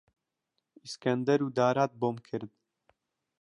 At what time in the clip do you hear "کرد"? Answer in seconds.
2.27-2.51